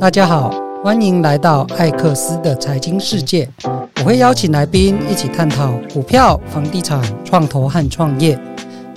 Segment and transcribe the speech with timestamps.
[0.00, 3.48] 大家好，欢迎来到艾克斯的财经世界。
[3.96, 8.38] 我会邀请来宾一起探讨股票、房地产、创投和创业。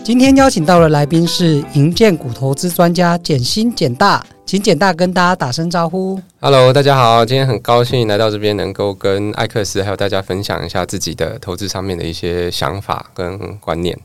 [0.04, 6.22] 今天邀请到的来宾是银建股投资专家简新简大，请简大跟大家打声招呼。
[6.40, 13.98] Hello，大家好，今天很高兴来到这边，能够跟艾克斯还有大家分享一下自己的投资上面的一些想法跟观念。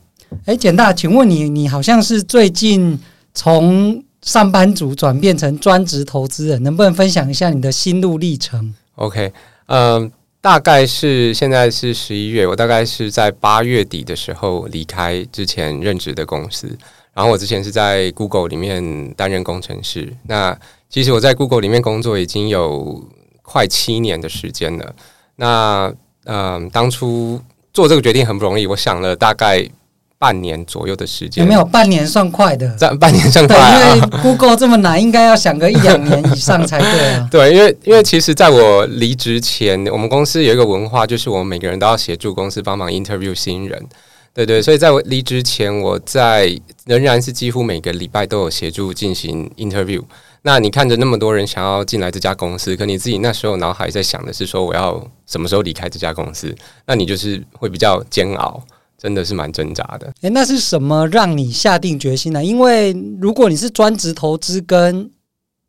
[0.47, 2.99] 哎，简大，请问你，你好像是最近
[3.35, 9.33] 从上班族转变成专职投资人，能不能分享一下你的心路历程？OK，
[9.67, 16.67] 嗯、大概是现在是十一月，我大概是在八月底的时候离开之前任职的公司，
[17.15, 20.13] 然后我之前是在 Google 里面担任工程师。
[20.25, 20.59] 那
[20.91, 23.01] 其实我在 Google 里面工作已经有
[23.43, 24.95] 快七年的时间了。
[25.37, 27.41] 那嗯、当初
[27.73, 29.71] 做这个决定很不容易，我想了大概。
[30.19, 32.69] 半年左右的时间，有没有半年算快的？
[32.77, 37.29] 在半年算快啊，因为 Google 这么难，应该要想个一两年以上才对啊。
[37.31, 43.87] 对，因为因为其实在我离职前，我们公司有一个文化，就是我们每个人都要协助公司帮忙 interview 新人。
[44.33, 50.03] 对对，所以在我离职前，我在仍然是几乎每个礼拜都有协助进行 interview。
[50.43, 56.55] 那你看着那么多人想要进来这家公司，可你自己那时候脑海在想的是说，我要什么时候离开这家公司？
[56.87, 58.63] 那你就是会比较煎熬。
[58.99, 60.13] 真的是蛮挣扎的。
[60.23, 62.45] 诶，那是什么让你下定决心呢？
[62.45, 65.11] 因为如果你是专职投资跟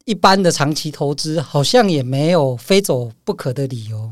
[0.05, 4.11] 一般的长期投资，好像也没有非走不可的理由。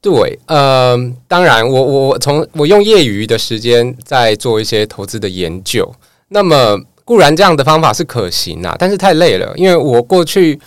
[0.00, 5.92] 对，呃，当然我，我我从我用业余的时间在做一些投资的研究。
[6.28, 10.58] 那么固然这样的方法是可行啊，但是太累了，因为我过去。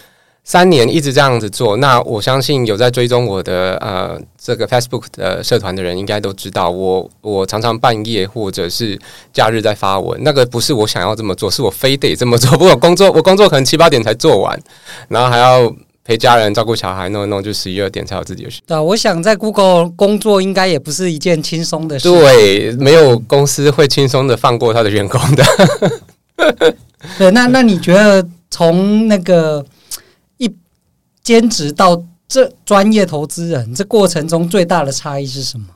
[0.44, 9.00] 三年一直这样子做，那我相信有在追踪我的呃这个 Facebook 的社团的人，应该都知道我我常常半夜或者是
[9.32, 12.50] 假日在发文，那个不是我想要这么做，是我非得这么做。
[12.58, 14.60] 不过工作我工作可能七八点才做完，
[15.10, 15.72] 然后还要
[16.04, 18.62] 陪家人照顾小孩，弄一弄就十一二点才有自己的事。
[18.66, 22.10] 对啊，我想在 Google 工作应该也不是一件轻松的事。
[22.10, 25.46] 对，没有公司会轻松的放过他的员工的。
[27.20, 29.64] 对，那那你觉得从那个？
[31.24, 35.68] 兼职到这专业投资人，这过程中最大的差异是什么？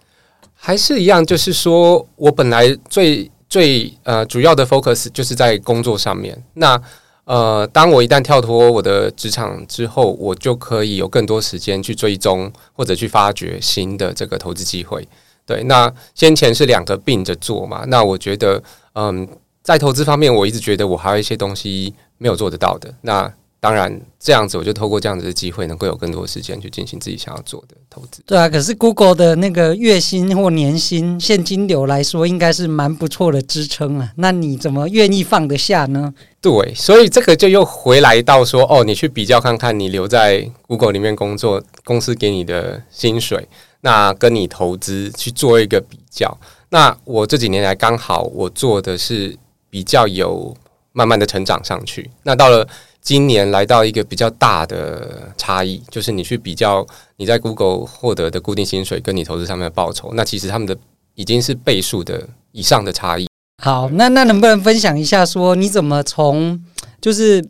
[0.53, 6.41] 还是一样，就是说我本来最最呃主要的 focus 就是在工作上面。
[6.53, 6.81] 那
[7.25, 15.07] 呃，当我一旦跳脱我的职场之后，我就可以有更多时间去追踪或者去发掘新的这个投资机会。
[15.45, 17.83] 对，那先前是两个并着做嘛。
[17.87, 18.61] 那我觉得，
[18.93, 19.27] 嗯，
[19.61, 22.93] 在投资方面，我一直觉得我还有一些东西没有做得到的。
[23.01, 23.31] 那
[23.65, 28.21] 当然，这样子我就透过这样子的机会，能够有更多时间去进行自己想要做的投资。
[28.27, 34.11] 对啊，可是 Google 的那个月薪或年薪现金流来说，应该是蛮不错的支撑啊。
[34.17, 36.13] 那你怎么愿意放得下呢？
[36.39, 43.47] 对，所以这个就又回来到说，哦，你去比较看看，你留在 Google 里面工作，公司给你的薪水，
[43.81, 46.37] 那跟你投资去做一个比较。
[46.69, 49.35] 那我这几年来刚好我做的是
[49.71, 50.55] 比较有
[50.91, 52.11] 慢慢的成长上去。
[52.21, 52.67] 那到了。
[53.05, 56.83] 今年来到一个比较大的差异，就是你去比较
[57.17, 60.75] 你在 Google 获得的固定薪水跟你投资上面的报酬，那其实他们的
[61.13, 63.27] 已经是倍数的以上的差异。
[63.61, 66.59] 好，那那能不能分享一下，说你怎么从
[66.99, 67.47] 就是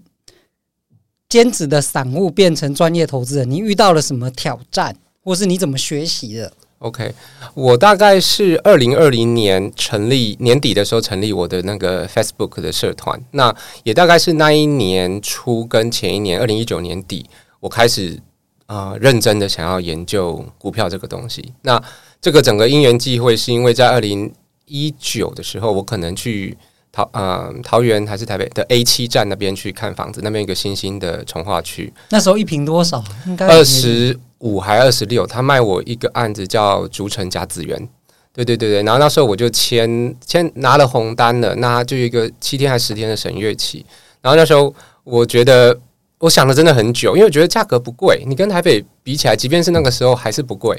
[1.29, 3.49] 兼职的散户变成专业投资人？
[3.49, 6.51] 你遇到了什么挑战，或是你怎么学习的
[6.85, 7.11] ？OK，
[7.55, 13.53] 我大概是二零二零年成立年底的时候成立我的那个 Facebook 的社团，那
[13.83, 17.25] 也大概是那一年初跟前一年二零一九年底，
[17.59, 18.19] 我开始
[18.67, 21.53] 啊、呃、认真的想要研究股票这个东西。
[21.63, 21.81] 那
[22.21, 24.31] 这个整个因缘际会是因为在二零
[24.67, 26.55] 一九的时候，我可能去
[26.91, 33.03] 桃啊、呃、桃园还是台北的 A 七站那边去看房子，那边一个新兴的从化区，那时候一平多少？
[33.25, 34.19] 应该二十。
[34.39, 37.89] 五还二十六，他卖我一个案子叫竹城甲子园，
[38.33, 43.85] 对对对对，然后那时候我就签签拿了红单了，那就一个七天还十天的审阅期，
[44.21, 44.73] 然后那时候
[45.03, 45.79] 我觉得
[46.19, 50.77] 我想了真的很久，因为我觉得价格不贵，你跟台北比起来，即便是那个时候还是不贵，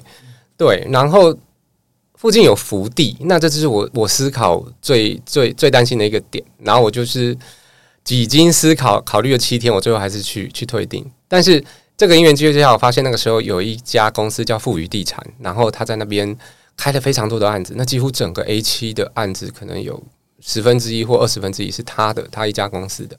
[0.56, 1.34] 对，然后
[2.14, 7.36] 附近有福地，那这就是我我思考最最最担心的一个点，然后我就是
[8.04, 11.64] 几经思考考虑了七天，我最后还是去去退订，但是。
[11.96, 16.37] 这个因缘机会之下，我发现那个时候有一家公司叫富余地产，然后他在那边
[16.76, 20.02] 开了非常多的案子，那几乎整个 A 七的案子可能有
[20.40, 23.16] 十分之一或二十分之一是他的，他一家公司的。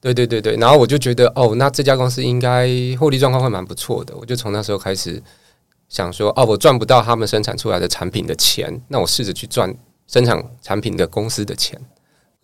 [0.00, 2.68] 对对对对，然后我就觉得哦，那这家公司应该
[3.00, 5.22] 获利状况会蛮不错的，我就从那时候开始
[5.88, 9.74] 想说，哦，我赚不到他们生产出来的产品的钱，那我试着去赚
[10.06, 11.80] 生产产品的公司的钱。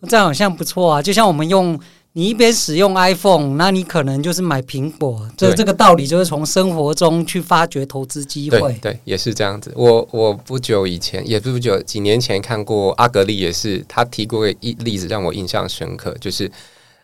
[0.09, 1.79] 这样好像不错啊，就像我们用。
[2.17, 5.29] 你一边使用 iPhone，那你可能就是买苹果。
[5.35, 8.57] 这这个道理就是从生活中去发掘投资机会。
[8.57, 9.69] 对，对，也是这样子。
[9.75, 16.49] 我我不久以前，也不久几年前看过阿格力，也是他提过一例子让我印象深刻，就是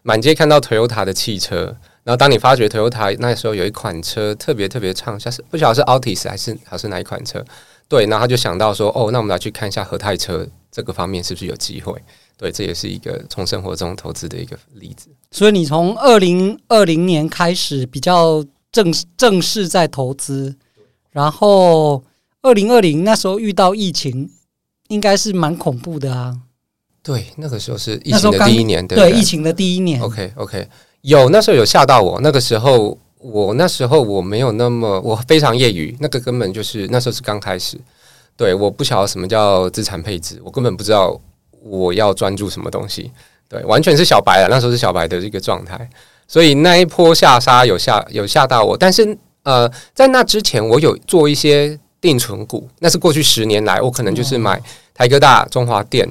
[0.04, 1.76] 满街看到 Toyota 的汽车，
[2.06, 7.44] 然后当你发觉 Toyota 那时候有一款车特别特别畅销，是不晓得是 Altis 还是还是哪一款车？
[7.90, 11.94] 对，然后他就想到说，哦，那我们来去看一下和泰车这个方面是不是有机会。
[12.42, 15.10] 对，这也是一个从生活中投资的一个例子。
[15.30, 20.56] 所以你从二零二零年开始比较正正式在投资，
[21.12, 22.04] 然后
[22.42, 24.28] 二零二零那时候遇到疫情，
[24.88, 26.36] 应该是蛮恐怖的啊。
[27.04, 30.02] 对，那个时候是疫情的第一年，对，对，疫情的第一年。
[30.02, 30.68] OK OK，
[31.02, 32.20] 有那时候有吓到我。
[32.22, 37.80] 那个时候我那时候我没有那么我非常业余，那个根本就是那时候是刚开始。
[38.36, 41.22] 对，我不晓得什么叫资产配置，我根本不知道。
[41.64, 43.12] 我要专注什么东西？
[43.48, 44.48] 对，完全是小白了。
[44.50, 45.90] 那时候是小白的一个状态，
[46.28, 48.78] 所以那一波下杀有吓有吓到我。
[48.78, 52.70] 但是呃，在那之前，我有做一些定存股。
[52.80, 54.62] 那是过去十年来，我可能就是买
[54.94, 56.08] 台哥大、中华电、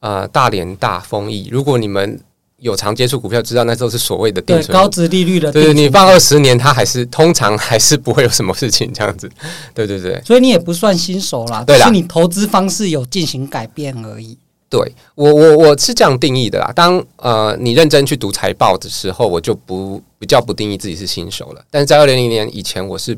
[0.00, 1.48] 呃大连大、丰益。
[1.52, 2.18] 如果你们
[2.58, 5.52] 有常接触股票，知道那时候是所谓的定存高值利率的。
[5.52, 9.28] 对，你放二十年，它还是通常 还是不会有什么事情这样子。
[9.74, 14.38] 对对对，所以你也不算新手啦，对啦，是你投资方式有进行改变而已。
[14.72, 16.72] 对我我我是这样定义的啦。
[16.74, 21.62] 当呃你认真去读财报的时候，我就不比较不定义自己是新手了。
[21.70, 23.14] 但是在二零零年以前，我是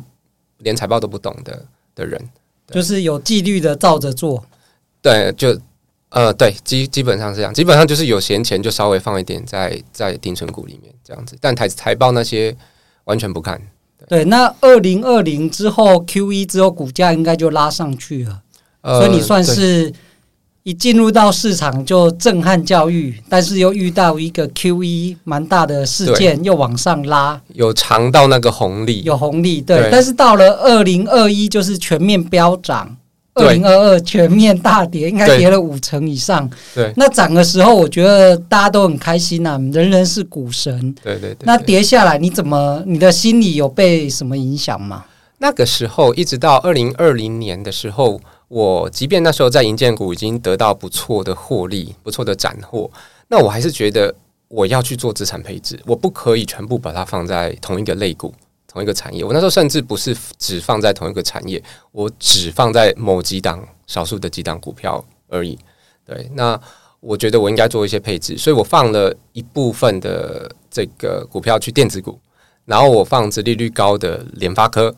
[0.59, 1.65] 连财报都不懂的
[1.95, 2.21] 的人，
[2.73, 4.45] 就是有纪律的照着做。
[5.01, 5.57] 对，就
[6.09, 11.39] 呃对基基本上是这样，基本上就是有闲钱就稍微放一点在在定存股里面这样子。
[11.41, 12.53] 但台财报那些
[13.05, 13.63] 完全不看。
[14.09, 18.43] 对，对那二零二零之后 Q 一之后股价应该就拉上去了，
[18.81, 19.95] 呃、所以你算是。
[20.65, 29.79] 一进入到市场就震撼教育，但是又遇到一个 QE 蛮大的事件，又往上拉，有尝到那个红利，有红利，对。
[29.79, 32.97] 对但是到了二零二一，就是全面飙涨，
[33.35, 36.49] 二零二二全面大跌，应该跌了五成以上。
[36.75, 40.95] 对，那涨的时候，我觉得大家都很开心呐、啊，人人是股神。
[41.05, 41.37] 对对，对。
[41.43, 45.05] 那跌下来，你怎么，你的心里有被什么影响吗？
[45.37, 48.19] 那个时候，一直到二零二零年的时候。
[48.55, 52.89] 我即便那时候在银建股已经得到不错的获利，不错的斩获，
[53.27, 54.15] 那我还是觉得
[54.47, 58.33] 我要去做资产配置，我不可以全部把它放在同一个类股、
[58.69, 59.25] 同一个产业。
[59.25, 61.61] 我那时候甚至不是只放在同一个产业，
[61.91, 65.59] 我只放在某几档少数的几档股票而已。
[66.07, 66.57] 对，那
[67.01, 72.17] 我觉得我应该做一些配置，所以我放了一部分的这个股票去电子股，
[72.67, 74.95] 然后我放殖利率高的联发科。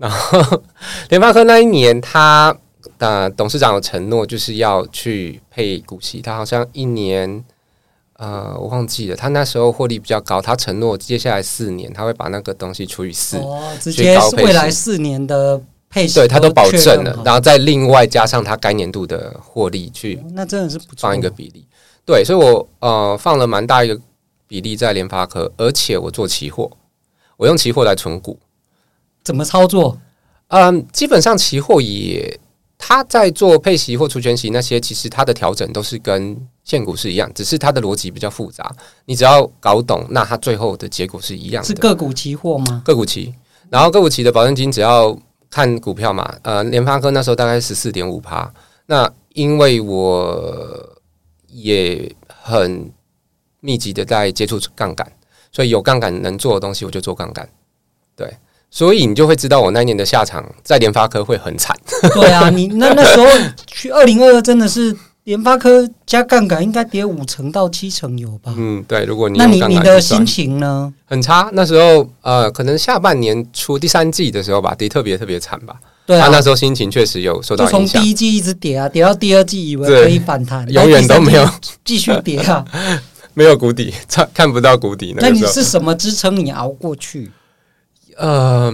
[0.00, 0.62] 然后，
[1.10, 2.56] 联发科那一年，他
[2.98, 6.22] 的董事长有承诺，就是要去配股息。
[6.22, 7.44] 他好像一年，
[8.14, 9.14] 呃，我忘记了。
[9.14, 15.60] 他那时候获利比较高，他承诺接下来四年他会把那个东西除以四，哦，直接未来四年的
[15.90, 21.66] 配息，对他都保证了，然后再另外加上他该年度的获利去，那真的是不错，放一个比例。
[22.06, 24.00] 对，所以我呃放了蛮大一个
[24.48, 26.70] 比例在联发科，而且我做期货，
[27.36, 28.38] 我用期货来存股。
[29.22, 29.98] 怎么操作？
[30.48, 32.40] 嗯，基本上期货也，
[32.76, 38.74] 他在做配息或除权息那些，其实它的调整都是跟现股是一样，只是它的逻辑比较复杂。
[39.04, 41.66] 你只要搞懂，那它最后的结果是一样的。
[41.68, 42.82] 是个股期货吗？
[42.84, 43.32] 个股期，
[43.68, 45.16] 然后个股期的保证金只要
[45.48, 46.34] 看股票嘛。
[46.42, 48.52] 呃，联发科那时候大概十四点五趴。
[48.86, 50.98] 那因为我
[51.46, 52.90] 也很
[53.60, 55.12] 密集的在接触杠杆，
[55.52, 57.48] 所以有杠杆能做的东西，我就做杠杆。
[58.16, 58.36] 对。
[58.70, 61.76] 所以你就会知道我那年的下场在联发科会很惨。
[62.14, 63.26] 对啊，你那那时候
[63.66, 68.54] 去二零二二真的是联发科加杠杆应该跌五成到七成有吧？
[68.56, 69.04] 嗯，对。
[69.04, 70.92] 如果你那你你的心情呢？
[71.04, 71.50] 很差。
[71.52, 75.74] 那时候呃，可能下半年初第三季的时候吧，跌特别特别惨吧。
[76.06, 77.86] 对啊，那时候心情确实有受到影响。
[77.86, 81.48] 从第一季一直跌啊，跌到第二季以为可以反弹， 永远都没有
[81.84, 82.64] 继续跌啊，
[83.34, 85.14] 没有谷底，看看不到谷底。
[85.18, 87.30] 那你是什么支撑你熬过去？
[88.16, 88.72] 呃，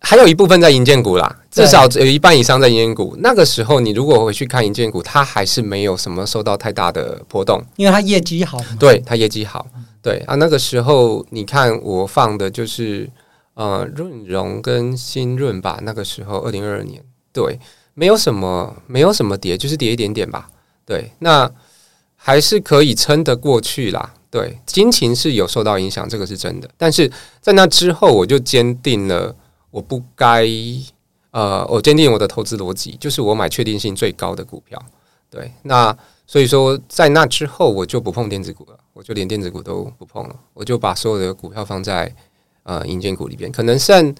[0.00, 3.16] 还有一部分在银建股啦，至少有一半以上在银建股。
[3.20, 8.60] 那个时候，你如果回去看银建股，它还是没有什么受到太大的波动，因为它业绩好。
[8.78, 9.66] 对，它业绩好。
[10.00, 13.10] 对啊，那个时候你看我放的就是
[13.54, 15.80] 呃润融跟新润吧。
[15.82, 17.02] 那个时候二零二二年，
[17.32, 17.58] 对，
[17.94, 20.48] 没有什么，没有什么跌，就是跌一点点吧。
[20.86, 21.50] 对，那
[22.16, 24.14] 还是可以撑得过去啦。
[24.30, 26.70] 对，心情是有受到影响，这个是真的。
[26.76, 29.34] 但是在那之后，我就坚定了
[29.70, 30.46] 我不该，
[31.30, 34.82] 呃，我坚定我的投资逻辑，就是我买确定性最高的股票。
[35.30, 38.78] 对，那所以说在那之后，我就不碰电子股了。
[38.94, 42.12] 我就连电子股都不碰了，我就把所有的股票放在
[42.64, 44.12] 呃银建股里边，可能剩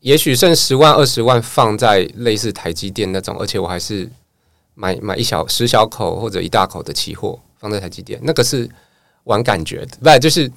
[0.00, 4.10] 也许剩十万二十万放在类似台积电那种，而且我还是
[4.74, 8.66] 买买一小十小口或者一大口的期货放在台积电，那个是
[9.24, 10.50] 玩感觉的，不就是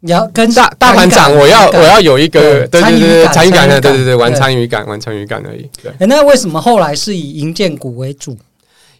[0.00, 5.68] 你要跟大大盘涨，我要我要有一个对对对对参与感的，对对对玩参与感玩参与感而已。
[5.82, 8.36] 对，那为什么后来是以银建股为主？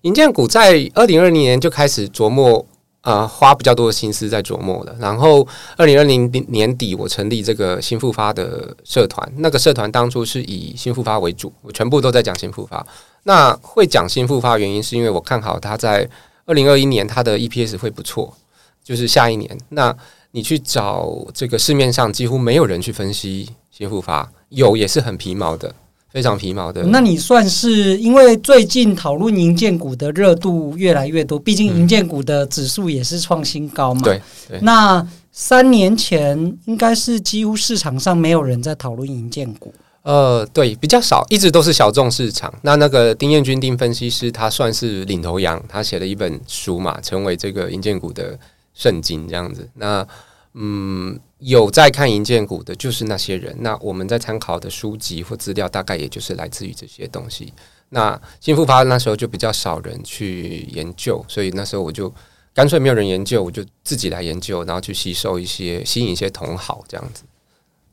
[0.02, 2.64] 银建股在二零二零年就开始琢磨，
[3.02, 4.94] 呃，花比较多的心思在琢磨了。
[4.98, 9.32] 然后二零二零年底，我成立这个新复发的社团。
[9.36, 12.84] 那个社团当初是以新复发为主，我全部都在讲新复发。
[13.24, 16.08] 那会讲新复发原因是因为我看好它在
[16.46, 18.36] 二零二一年它的 EPS 会不错，
[18.82, 19.56] 就是下一年。
[19.70, 19.94] 那
[20.32, 25.74] 你去找这个市面上几乎没有人去分析新复发，有也是很皮毛的。
[26.10, 34.02] 非常皮毛的，那你算是因为最近讨论银建股的热度越来越多，毕竟银建股的指数也是创新高嘛。
[34.02, 34.20] 对。
[34.60, 39.72] 那三年前应该是几乎市场上没有人在讨论银建股。
[40.02, 42.52] 呃，对，比较少，一直都是小众市场。
[42.60, 48.38] 那那个丁彦军丁分析师，他算是领头羊，他写了一本书嘛，成为这个银建股的
[48.74, 49.68] 圣经这样子。
[49.74, 50.06] 那
[50.54, 51.20] 嗯。
[51.44, 53.52] 有在看银建股的，就是那些人。
[53.58, 57.52] 那我们在参考的书籍或资料，大概也就是来自于这些东西。
[57.88, 62.14] 那新复发那时候就比较少人去研究，所以那时候我就
[62.54, 67.24] 干脆没有人研究，我就自己来研究，然后去吸收一些、吸引一些同好这样子。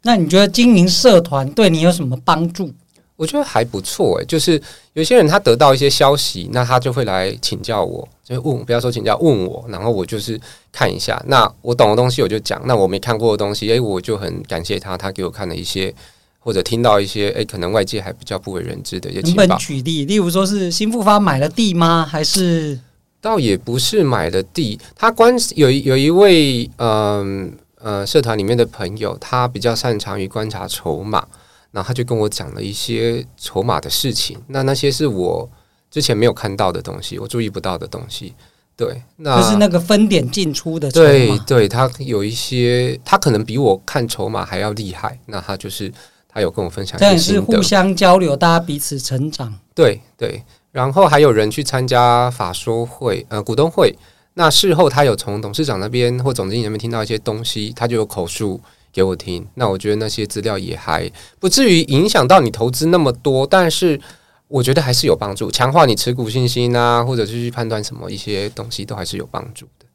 [0.04, 2.72] 那你觉得经营社团对你有什么帮助？
[3.20, 4.60] 我觉得还不错诶，就是
[4.94, 10.40] 有些人他得到一些消息，那他就会来请教我，就问，不要说请教，问我，然后我就是
[10.72, 15.94] 看一下，那我懂的东西我就讲，那我没看过的东西，诶，我就很感谢他，他给我看了一些
[16.40, 19.58] 或者听到一些，诶，可能外界还比较不为人知的一些情报。
[19.58, 22.08] 举例，例如说是新复发买了地吗？
[22.10, 22.80] 还是
[23.20, 31.28] 倒也不是买了地，他关有有一位嗯呃，呃社团里面的朋友，他比较擅长于观察筹码。
[31.72, 35.50] 然后他就跟我讲了一些筹码的事情，那那些是我
[35.92, 38.34] 之前没有看到的东西，我注意不到的东西。
[38.76, 40.90] 对，那就是那个分点进出的。
[40.92, 45.20] 对，对他有一些，他可能比我看筹码还要厉害。
[45.26, 45.92] 那他就是
[46.30, 49.54] 他有跟我分享一些，但是互相交流，大家彼此成长。
[49.76, 53.94] 对对，然后还有人去参加法说会，呃，股东会。
[54.36, 58.62] 那事后他有从董事长那边或总经理那边听到一些东西，他就有口述。
[59.00, 63.98] 给我听，那我觉得那些资料也还不至于影响到你投资那么多，但是
[64.50, 69.86] 我觉得还是有帮助，强化你持股信心啊，或者是去判断什么一些东西都还是有帮助的。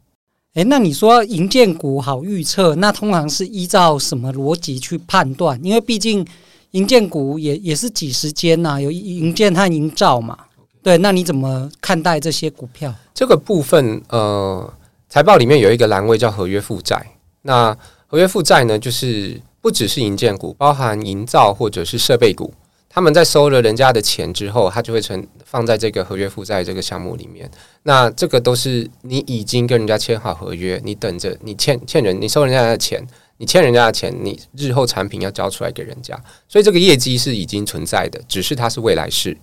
[0.55, 5.61] 诶，那你说银建股好预测，那通常是依照什么逻辑去判断？
[5.63, 6.27] 因为毕竟
[6.71, 10.39] 银建股也也是几十间呐，有银建和营造嘛。
[10.83, 12.95] 对，那你怎么看待这些股票？
[13.13, 14.73] 这个部分，呃，
[15.11, 17.07] 财报里面有一个栏位叫合约负债，
[17.43, 17.77] 那。
[18.15, 22.55] 合约负债呢，就是不只是营建股，包含营造或者是设备股，
[22.89, 27.51] 他们在收了人家的钱之后，他就会存放在这个合约负债这个项目里面。
[27.83, 33.05] 那这个都是你已经跟人家签好合约，你等着你欠欠人，你收人家的钱，
[33.39, 36.17] 你欠人家的钱，你日后产品要交出来给人家，
[36.49, 39.37] 所以这个业绩是已经存在的，只是它是未来式。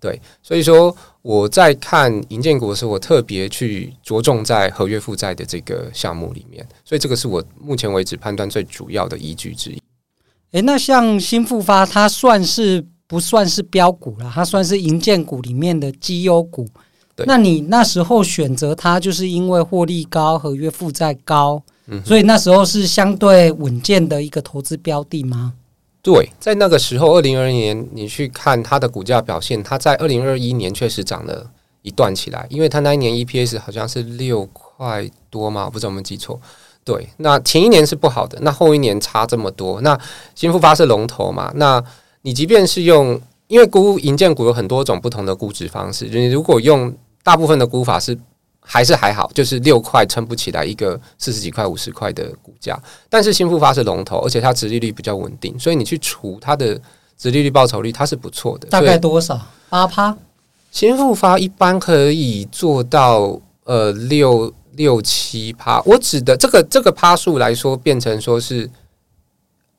[0.00, 9.82] 对，所以说我在看银建股的时候，我特别去着重在合约负债的这个项目里面，所以这个是我目前为止判断最主要的依据之一。
[10.52, 14.30] 诶，那像新复发，它算是不算是标股了？
[14.32, 16.68] 它算是银建股里面的绩优股。
[17.16, 25.52] 对，那你那时候选择它，就是因为获利高、合约负债高，嗯，所以那时候是相对稳健的一个投资标的吗？
[26.00, 31.50] 对，在那个时候，二零二零年，你去看它的股价表现，它在二零二一年确实涨了
[31.82, 36.40] 一段起来，因为它那一年 EPS 好像是六块多嘛，不知道我们记错。
[36.84, 39.98] 对，那前一年是不好的，那后一年差这么多，那
[40.34, 41.52] 新富发是龙头嘛？
[41.56, 41.82] 那
[42.22, 48.18] 你即便是用，因为估银建股有很多种不同的估值方式，你如果用大部分的估法是。
[48.70, 52.78] 还是还好，就是六块撑不起来一个四十几块、五十块的股价。
[53.08, 56.78] 但是新复发是龙头，而且它殖利率比较稳定，所以你去除它的
[57.16, 58.68] 殖利率报酬率，它是不错的。
[58.68, 59.40] 大概多少？
[59.70, 60.14] 八趴？
[60.70, 65.80] 新复发一般可以做到呃六六七趴。
[65.86, 68.68] 我指的这个这个趴数来说，变成说是。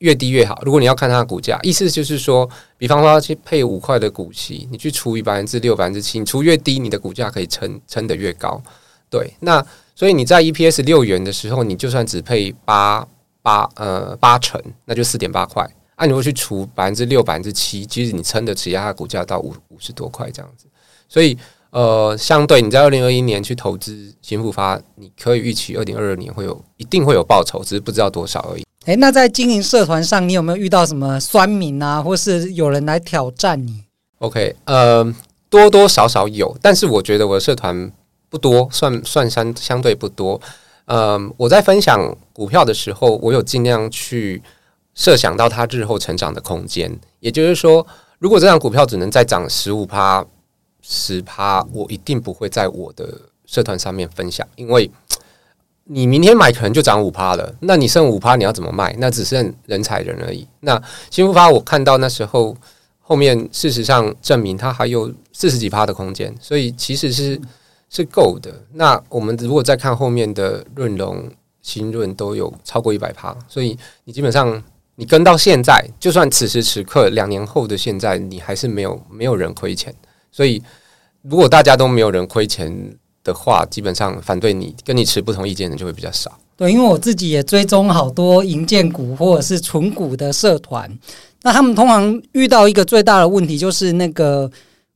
[0.00, 0.60] 越低越好。
[0.64, 8.62] 如果你要看它的股价，意思就是说，比方说去配五块的股息，你去除以百分之六、百分之七，除越低，你的股价可以撑撑得越高。
[9.08, 9.64] 对，那
[9.94, 13.06] 所以你在 EPS 六元的时候，你就算只配八
[13.42, 15.62] 八呃八成，那就四点八块。
[15.96, 20.66] 按、啊、你会去除百分之六、百分之七，其实你撑得起它的股价到五五十多块这样子。
[21.08, 21.36] 所以
[21.70, 28.64] 呃，相对你在二零二一年去投资新富发，你可以预期二零二二年会有一定会有报酬，只是不知道多少而已。
[28.90, 33.84] 诶，那在经营社团上，你有没有遇到什么酸民啊，或是有人来挑战你
[34.18, 35.04] ？OK，呃，
[35.48, 37.88] 多多少少有，但是我觉得我的社团
[38.28, 40.40] 不多，算算相相对不多。
[40.86, 44.42] 呃，我在分享股票的时候，我有尽量去
[44.96, 47.86] 设想到它日后成长的空间，也就是说。
[48.18, 50.22] 如果这张股票只能再涨十五趴、
[50.82, 54.90] 十趴，我一定不会在我的社团上面分享，因为
[55.92, 58.94] 你明天买可能就涨五趴了，那你剩五趴你要怎么卖？
[58.98, 60.46] 那只剩人踩人而已。
[60.60, 60.80] 那
[61.10, 62.56] 新复发我看到那时候
[63.00, 67.40] 后面事实上证明它还有四十几趴的空间，所以其实是
[67.88, 68.52] 是够的。
[68.74, 71.28] 那我们如果再看后面的润龙、
[71.60, 74.62] 新润都有超过一百趴，所以你基本上。
[74.96, 79.94] 你跟到现在，就算此时此刻两年后的现在，你还是没有没有人亏钱。
[80.30, 80.62] 所以，
[81.22, 82.70] 如果大家都没有人亏钱
[83.22, 86.38] 的话，基本上反对你、跟你持不同意见的就会比较少。
[86.56, 90.90] 对，因为我自己也追踪好多银建股或者是存股的社团，
[91.42, 94.50] 那他们通常遇到一个最大的问题，就是那个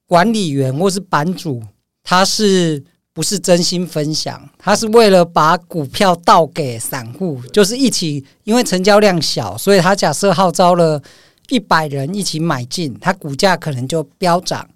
[0.07, 1.63] 管理员或是版主，
[2.03, 2.83] 他是。
[3.15, 11.01] 不是真心分享，他是为了把股票倒给散户，就是一起，因为成交量小，所以他假设号召了
[11.49, 14.69] 一百人一起买进，他股价可能就飙涨。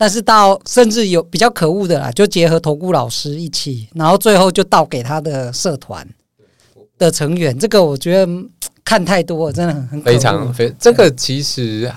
[0.00, 6.08] 但是到甚至有比较可恶的啦，就结合投顾老师一起，然后最后就倒给他的社团
[6.96, 7.58] 的成员。
[7.58, 8.32] 这个我觉得
[8.82, 11.92] 看太多了，真的很很非常非这个其实。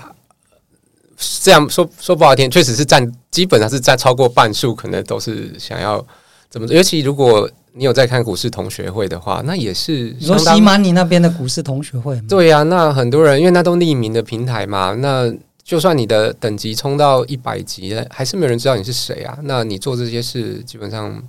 [1.16, 6.04] 这样说说不好听，确实是占，基本上是占超过半数，可能都是想要
[6.50, 6.66] 怎么？
[6.66, 12.22] 尤其如果你有在看股市同学会的话，那也是你说西马你那边的股市同学会吗？
[12.28, 15.32] 对呀、啊，那很多人因为那都匿名的平台嘛，那
[15.64, 19.38] 就算你的等级冲到一百级，还是没有人知道你是谁啊。
[19.44, 21.20] 那你做这些事，基本上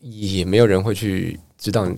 [0.00, 1.96] 也没有人会去知道你，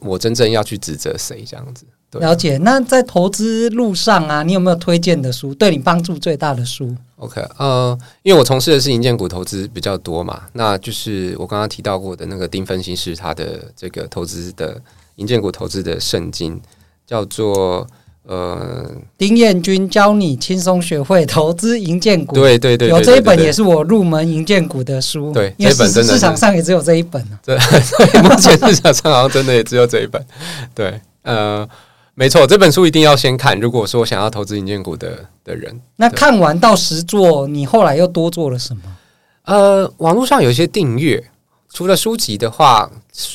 [0.00, 1.84] 我真正要去指责谁这样子。
[2.12, 5.54] 了解，那在投资路上啊，你有没有推荐的书？
[5.54, 14.80] 对你帮助最大的书？OK，呃，因为我从事的是银建股投资比较多嘛，那就是我刚刚提到过的那个丁分析师他的这个投资的
[15.16, 16.58] 银建股投资的圣经，
[17.06, 17.86] 叫做
[18.26, 22.34] 呃丁彦君教你轻松学会投资银建股。
[22.34, 25.32] 对对对，对，有这一本也是我入门银建股的书。
[25.32, 27.38] 对，因为市市场上也只有这一本啊。
[27.44, 27.56] 对，
[28.22, 30.24] 目前市场上好像真的也只有这一本。
[30.74, 31.68] 对，呃。
[32.18, 33.60] 没错，这本书一定要先看。
[33.60, 38.82] 如果说想要投资银建股的的人，那看完到实作，你后来又多做了什么？
[39.44, 41.22] 呃，网络上有一些订阅，
[41.70, 42.90] 除了书籍的话，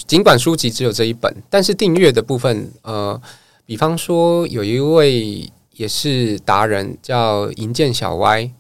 [0.07, 3.21] 尽管书籍只有这一本，但是订阅的部分，呃，
[3.71, 8.51] 比方说有一位也是达人叫银剑小歪。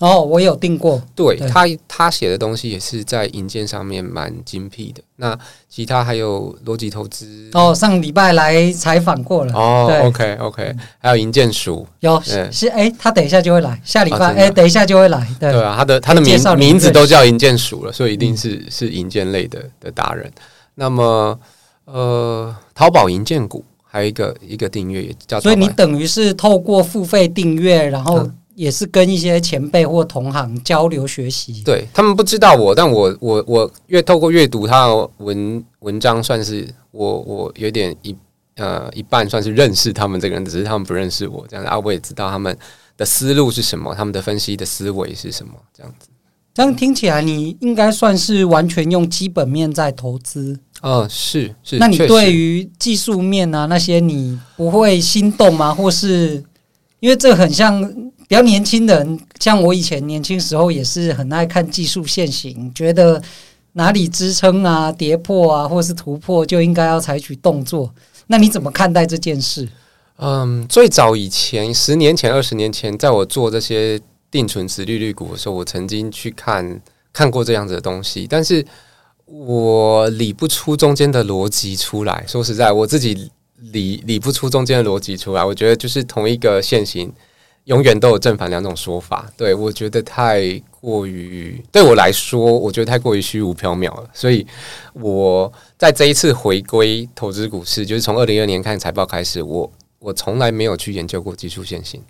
[0.00, 1.00] 哦，我有订过。
[1.14, 5.00] 对，对他，他写的东西也是在银剑上面蛮精辟的。
[5.14, 7.48] 那其他还有逻辑投资。
[7.52, 9.52] 哦，上礼拜来采访过了。
[9.54, 11.86] 哦，OK OK，还有银剑鼠。
[12.00, 15.24] 有是哎、欸，他等一下就会来，下礼拜哎、欸，等一下就会来。
[15.38, 20.28] 对，对啊，他的他的名名字都叫银剑鼠了，所以一定是、嗯、是银剑类的的达人。
[20.74, 21.38] 那么
[21.84, 23.64] 呃，淘宝银剑股
[23.96, 28.38] 还有一个一个订阅也叫，所以你等于是透过付费订阅，然后、嗯。
[28.56, 38.16] 也是跟一些前辈或同行交流学习，对他们不知道我，但我我我越透过阅读他的文文章，算是我我有点一
[38.54, 42.56] 呃一半算是认识他们这个人，只是他们不认识我这样子啊，我也知道他们
[42.96, 46.08] 的思路是什么，他们的分析的思维是什么这样子。
[46.56, 50.58] 这样听起来，你应该算是完全用基本面在投资。
[50.80, 51.76] 哦，是是。
[51.76, 55.74] 那你对于技术面啊那些，你不会心动吗？
[55.74, 56.42] 或是
[57.00, 58.10] 因为这很像。
[58.28, 63.22] 比较年轻人，像我以前年轻时候也是很爱看技术线型，觉得
[63.74, 67.94] 哪里支撑啊、跌破啊，或是突破，就应该要采取动作。
[68.26, 69.68] 那你怎么看待这件事？
[70.16, 76.80] 嗯，最早以前，十年前、二十年前，在我做这些定存殖利率股的时候，我曾经去看
[77.12, 78.64] 看过这样子的东西，但是
[79.24, 82.24] 我理不出中间的逻辑出来。
[82.26, 85.44] 说实在，我自己理理不出中间的逻辑出来。
[85.44, 87.12] 我觉得就是同一个线型。
[87.66, 94.08] 永远都有正反两种说法，对，我觉得太过于对我来说，我觉得太过于虚无缥缈了。
[94.14, 94.46] 所以
[94.92, 102.00] 我在这一次回归投资股市，就是从二零二二年看财报开始，我我从来没有去研究过技术线型。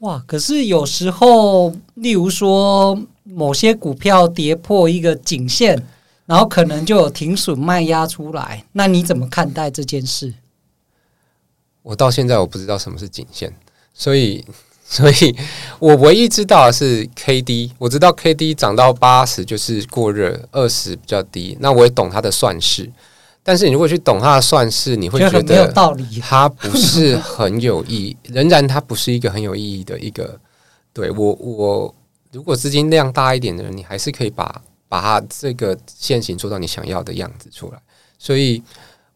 [0.00, 0.22] 哇！
[0.26, 5.82] 可是有时候，例如说某些股票跌破一个颈线，
[6.26, 10.34] 然后可能就有停损卖压出来，那你怎么看待这件事？
[11.82, 13.54] 我到现在我不知道什么是颈线。
[13.94, 14.44] 所以，
[14.84, 15.34] 所以
[15.78, 21.56] 我唯一知道的是 K D，我知道 K D 涨到八十就是过热，二十比较低。
[21.60, 22.92] 那我也懂它的算式，
[23.46, 28.16] 但是你如果去懂它的算式，你会觉得没有道理，它不是很有意义。
[28.34, 30.36] 仍然，它不是一个很有意义的一个。
[30.92, 31.94] 对我，我
[32.32, 37.78] 如果资金量大一点的人，你还是可以把把它这个线型做到你想要的样子出来。
[38.18, 38.62] 所以。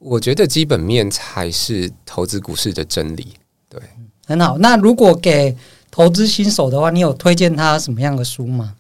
[0.02, 3.34] 我觉得基本面才是投资股市的真理。
[3.68, 3.78] 对，
[4.26, 4.56] 很好。
[4.56, 5.54] 那如果给
[5.90, 8.72] 投资新手的话，你有推荐他什么样的书吗？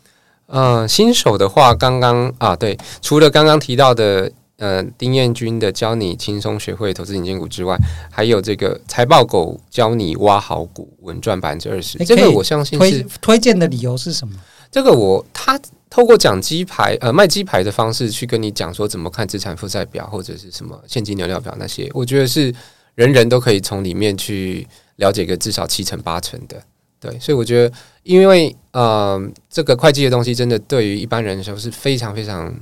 [0.46, 7.76] 嗯，新手的话，刚刚啊，对，除了刚刚提到的，呃，丁彦军的教你轻松学会投资引荐股之外，
[8.12, 11.98] 还有这个财报狗教你挖好股，稳赚百分之二十。
[12.04, 14.34] 这个我相信是推荐的理由是什么？
[14.70, 15.60] 这个我他。
[15.92, 22.54] 透过讲鸡排，呃，卖鸡排的方式去跟你讲说怎么看资产负债表或者是什么现金流量表那些，我觉得是
[22.94, 24.64] 人人都可以从里面去
[24.98, 26.62] 了解个至少七成八成的。
[27.00, 29.20] 对，所以我觉得，因为呃，
[29.50, 32.54] 这个会计的东西真的对于一般人来说是非常非常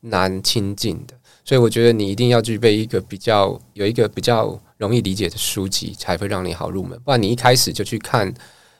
[0.00, 6.98] 难亲近的，所以我觉得你一定要具备一个比较有一个比较容易理解的书籍，才会让你好入门。
[7.04, 8.32] 不然你一开始就去看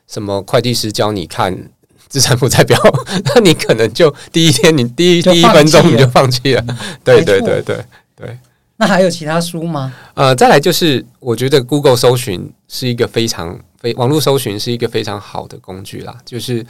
[0.06, 1.70] 什么会计师教你看。
[2.08, 2.74] 资产负债表，
[3.34, 6.64] 那你可能就第一天，你 第一第一分钟你就放弃了。
[7.04, 7.84] 对对对对
[8.16, 8.38] 对。
[8.78, 9.92] 那还有其他书吗？
[10.14, 16.16] 呃，再来就是，我觉得 Google 搜寻是一个非常非网络搜寻是一个非常好的工具啦。
[16.24, 16.64] 就是，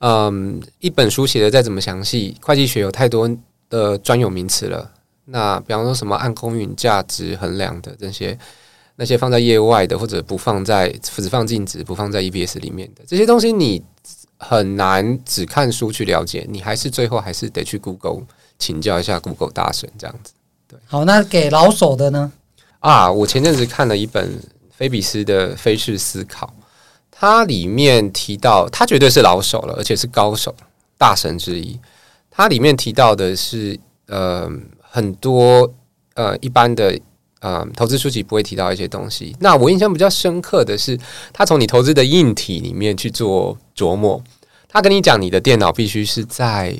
[0.00, 3.34] 嗯，一本书写的再怎么详细，会计学有太多
[3.68, 4.90] 的专有名词了。
[5.26, 8.38] 那比方说什么按公允价值衡量的这些，
[8.96, 13.82] 那些放在业外的，或者不放在只放净值，不放在 EPS 里面的这些东西，你。
[14.38, 18.20] 很难只看书去了解，你还是最后还是得去 Google
[18.58, 20.34] 请教一下 Google 大神这样子。
[20.68, 22.30] 对，好，那给老手的呢？
[22.80, 24.38] 啊，我前阵子看了一本
[24.70, 26.46] 菲比斯的《菲式思考》，
[27.10, 30.54] 它里面提到，他绝对是老手了，而且是高手
[30.98, 31.80] 大神之一。
[32.36, 34.48] 它里面提到的是，呃，
[34.80, 35.72] 很多
[36.14, 36.98] 呃一般的。
[37.40, 39.36] 呃，投资书籍不会提到一些东西。
[39.40, 40.98] 那我印象比较深刻的是，
[41.34, 44.20] 他从你投资的硬体里面去做琢磨。
[44.66, 46.74] 他跟你讲，你的电脑必须是在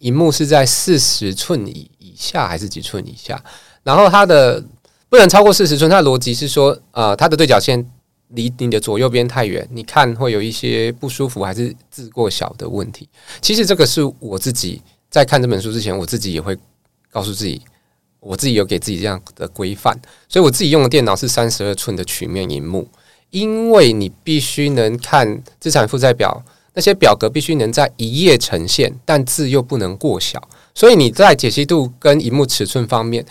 [0.00, 3.42] 荧幕是在四十寸以以下还是几寸以下？
[3.84, 4.62] 然后它的
[5.08, 5.88] 不能超过四十寸。
[5.88, 7.82] 它的逻辑是说，呃，它的对角线
[8.34, 13.08] 离你的左右边太远，你看会有一些不舒服，还是字过小的问题。
[13.40, 16.56] 其实这个是我自己在看这本书之前，我自己也会
[17.10, 17.60] 告诉自己。
[18.24, 22.88] 我自己有给自己这样的规范，所以我自己用的电脑是三十二寸的曲面萤幕，
[23.30, 26.40] 因为你必须能看资产负债表，
[26.74, 30.40] 那些表格必须能在一页呈现，但字又不能过小，
[30.72, 33.26] 所以你在解析度跟荧幕尺寸方面，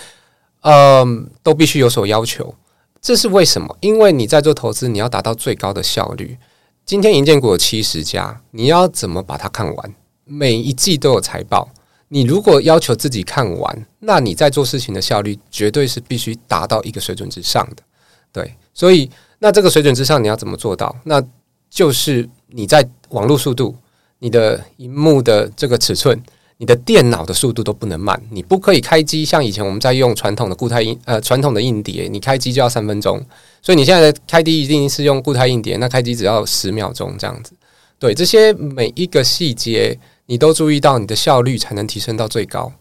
[0.63, 2.53] 嗯，都必须有所要求。
[3.01, 3.75] 这是为什么？
[3.81, 6.37] 因为你在做投资，你要达到最高的效率。
[6.85, 9.95] 今天银建股有七十家，你要怎么把它看完？
[10.23, 11.67] 每一季都有财报。
[12.09, 17.81] 你如果要求自己看完，那你在做事情的效率绝对是必须达到一个水准之上的，
[18.31, 18.53] 对。
[18.73, 19.09] 所以，
[19.39, 20.95] 那这个水准之上你要怎么做到？
[21.03, 21.23] 那
[21.69, 23.75] 就是你在网络速度、
[24.19, 26.21] 你的荧幕的这个尺寸、
[26.61, 28.21] 你的电脑的速度都不能慢。
[28.29, 33.19] 你不可以开机像以前我们在用传统的固态硬呃传统的硬碟，你开机就要三分钟。
[33.63, 37.53] 所以你现在的开机一定是用固态硬碟，那开机只要十秒钟这样子。
[37.97, 39.97] 对，这些每一个细节。
[40.27, 42.71] 你都注意到，你的效率才能提升到最高。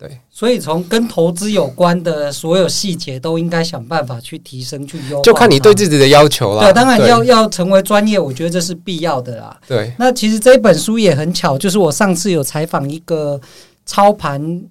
[0.00, 5.22] 对，所以从跟投资有关的所有细节，都应该想办法去提升、去优化。
[5.22, 6.62] 就看你对自己的要求了。
[6.62, 9.60] 对，当然要要成为专业，我觉得这是必要的啦。
[9.68, 13.38] 对，那其实这本书也很巧，就是我上次有采访一个
[13.84, 14.62] 操盘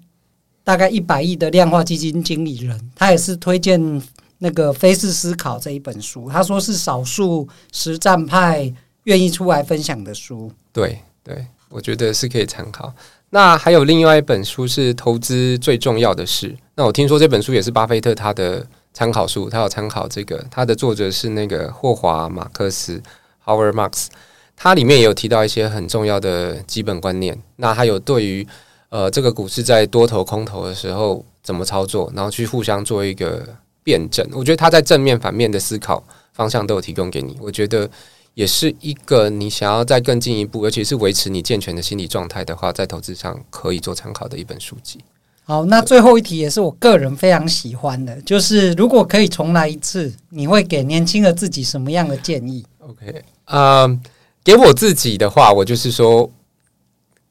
[0.64, 4.02] 大概一百亿的量化基金经理人，他也是推荐
[4.38, 10.50] 那个《菲式思考》这一本书，他说是少数实战派愿意出来分享的书。
[10.72, 11.46] 对对。
[11.72, 12.92] 我觉得是可以参考。
[13.32, 16.48] 那还有另外一本书是《投资最重要的事》。
[16.74, 20.44] 那我听说这本书也是巴菲特他的参考书，他有参考这个。
[20.50, 23.00] 他的作者是那个霍华·马克斯
[23.44, 24.08] （Howard Marks）。
[24.56, 27.40] 他里面也有提到一些很重要的基本观念。
[27.56, 28.44] 那还有对于
[28.88, 33.46] 呃这个股市在多头空头的时候怎么操作，然后去互相做一个
[33.84, 34.28] 辩证。
[34.32, 37.38] 我觉得他在正面反面的思考方向都有提供给你。
[37.40, 37.88] 我觉得。
[38.34, 45.00] 也是一个你想要再更进一步，而且是维持你健全的心理状态的话，在投资上可以做参考的一本书籍。
[45.42, 54.00] 好，那最后一题也是我个人非常喜欢的，就是如果可以重来一次，你会给年轻的自己什么样的建议？OK，啊、呃，
[54.44, 56.30] 给我自己的话，我就是说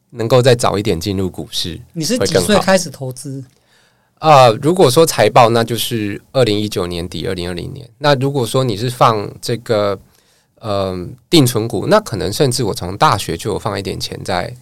[0.10, 1.80] 能够再早一点进入股市。
[1.94, 3.42] 你是几岁开始投资？
[4.16, 7.90] 啊、呃，如果说财报，那就是二零一九年底、二零二零年。
[8.00, 9.98] 那如果说你是放这个。
[10.60, 14.54] 呃定存股，那可能甚至我从大学就有放一点钱在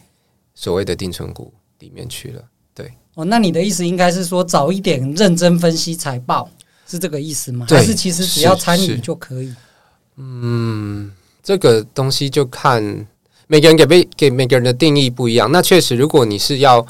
[0.56, 2.42] 所谓的定存股里面去了。
[2.74, 6.50] 对，哦，那你的意思应该是说早一点认真分析财报，
[6.88, 7.66] 是这个意思吗？
[7.68, 9.54] 对，还是其实只要参与就可以？
[10.16, 11.12] 嗯，
[11.44, 12.84] 这个东西就看
[13.48, 15.52] 每个人给每给每个人的定义不一样。
[15.52, 16.86] 那确实，如果你是要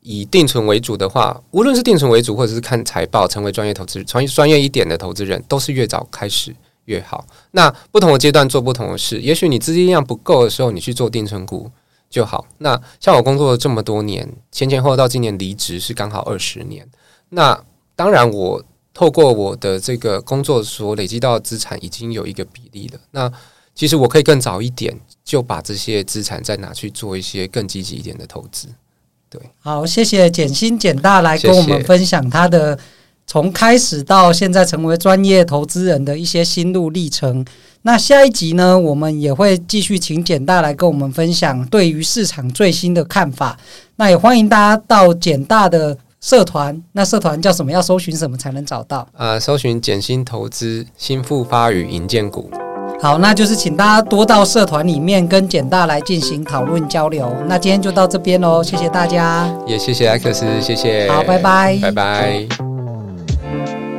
[0.00, 6.52] 以定存为主的话，无论是定存为主，或者是看财报，成为专业投资人，专专业一点的投资人，都是越早开始
[6.86, 7.24] 越好。
[7.52, 11.70] 那不同的阶段做不同的事，也许你资金量不够的时候，你去做定存股
[12.10, 12.46] 就好。
[12.58, 16.86] 那像我工作了这么多年，前前后到今年离职是刚好二十年。
[17.30, 17.58] 那
[17.94, 23.00] 当然，我透过我的这个工作所累积到的资产已经有一个比例了。
[23.10, 23.32] 那
[23.74, 28.68] 其实我可以更早一点就把这些资产再拿去做一些更积极一点的投资。
[29.30, 32.78] 对，好，谢谢简新简大来跟我们分享他的
[33.26, 37.44] 从开始到现在成为专业投资人的一些心路历程。
[37.82, 43.56] 那下一集呢，我们也会继续请简大来跟我们分享对于市场最新的看法。
[43.96, 47.72] 那也欢迎大家到简大的社团，那社团叫什么？
[47.72, 48.98] 要搜寻什么才能找到？
[49.14, 52.48] 啊、呃，搜寻简新投资新复发与银建股。
[53.00, 57.34] 好，那就是请大家多到社团里面跟简大来进行讨论交流。
[57.48, 62.71] 那今天就到这边喽，谢谢大家，也谢谢艾克斯，谢谢，好，拜拜，拜拜。
[63.52, 63.91] Thank you.